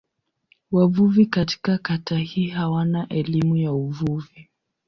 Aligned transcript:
Wavuvi 0.71 1.25
katika 1.25 1.77
kata 1.77 2.17
hii 2.17 2.47
hawana 2.49 3.07
elimu 3.09 3.55
ya 3.57 3.71
uvuvi. 3.73 4.49